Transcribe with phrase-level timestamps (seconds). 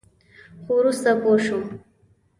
[0.63, 1.63] خو وروسته پوه شوم.